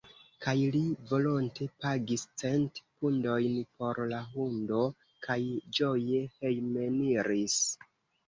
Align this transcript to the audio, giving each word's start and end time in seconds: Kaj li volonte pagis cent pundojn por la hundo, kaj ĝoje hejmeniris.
Kaj 0.43 0.53
li 0.75 0.79
volonte 1.09 1.65
pagis 1.83 2.23
cent 2.41 2.79
pundojn 3.03 3.59
por 3.81 4.01
la 4.13 4.23
hundo, 4.31 4.81
kaj 5.29 5.37
ĝoje 5.81 6.23
hejmeniris. 6.39 7.59